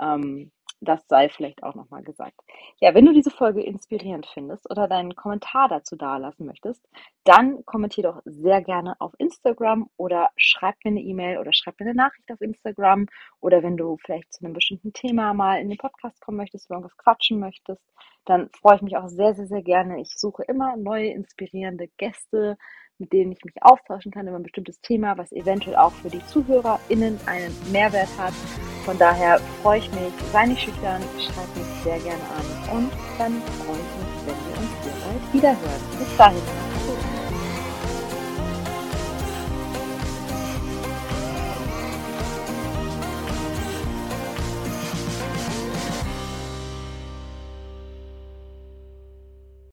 Ähm, 0.00 0.52
das 0.82 1.06
sei 1.08 1.28
vielleicht 1.28 1.62
auch 1.62 1.74
nochmal 1.74 2.02
gesagt. 2.02 2.40
Ja, 2.80 2.94
wenn 2.94 3.06
du 3.06 3.12
diese 3.12 3.30
Folge 3.30 3.62
inspirierend 3.62 4.26
findest 4.26 4.68
oder 4.70 4.88
deinen 4.88 5.14
Kommentar 5.14 5.68
dazu 5.68 5.96
dalassen 5.96 6.46
möchtest, 6.46 6.84
dann 7.24 7.64
kommentier 7.64 8.04
doch 8.04 8.20
sehr 8.24 8.62
gerne 8.62 9.00
auf 9.00 9.14
Instagram 9.18 9.88
oder 9.96 10.30
schreib 10.36 10.74
mir 10.84 10.90
eine 10.90 11.00
E-Mail 11.00 11.38
oder 11.38 11.52
schreib 11.52 11.78
mir 11.78 11.86
eine 11.86 11.94
Nachricht 11.94 12.30
auf 12.32 12.40
Instagram 12.40 13.06
oder 13.40 13.62
wenn 13.62 13.76
du 13.76 13.96
vielleicht 14.04 14.32
zu 14.32 14.44
einem 14.44 14.54
bestimmten 14.54 14.92
Thema 14.92 15.32
mal 15.34 15.60
in 15.60 15.68
den 15.68 15.78
Podcast 15.78 16.20
kommen 16.20 16.38
möchtest, 16.38 16.66
über 16.66 16.76
irgendwas 16.76 16.96
quatschen 16.96 17.38
möchtest, 17.38 17.82
dann 18.24 18.50
freue 18.50 18.76
ich 18.76 18.82
mich 18.82 18.96
auch 18.96 19.08
sehr, 19.08 19.34
sehr, 19.34 19.46
sehr 19.46 19.62
gerne. 19.62 20.00
Ich 20.00 20.16
suche 20.16 20.42
immer 20.44 20.76
neue 20.76 21.10
inspirierende 21.10 21.88
Gäste, 21.96 22.56
mit 22.98 23.12
denen 23.12 23.32
ich 23.32 23.44
mich 23.44 23.54
austauschen 23.62 24.12
kann 24.12 24.26
über 24.26 24.36
ein 24.36 24.42
bestimmtes 24.42 24.80
Thema, 24.80 25.16
was 25.16 25.32
eventuell 25.32 25.76
auch 25.76 25.92
für 25.92 26.10
die 26.10 26.24
ZuhörerInnen 26.26 27.20
einen 27.26 27.54
Mehrwert 27.72 28.10
hat. 28.18 28.34
Von 28.84 28.98
daher 28.98 29.38
freue 29.62 29.78
ich 29.78 29.90
mich, 29.92 30.12
sei 30.32 30.46
nicht 30.46 30.62
schüchtern, 30.62 31.02
schreib 31.16 31.56
mich 31.56 31.66
sehr 31.84 31.98
gerne 32.00 32.22
an 32.36 32.76
und 32.76 32.90
dann 33.16 33.40
freue 33.64 33.76
ich 33.76 33.92
mich, 33.98 34.26
wenn 34.26 34.34
wir 34.34 34.58
uns 34.58 34.70
hier 34.82 34.92
bald 35.04 35.32
wiederhören. 35.32 35.98
Bis 35.98 36.16
dahin. 36.16 37.01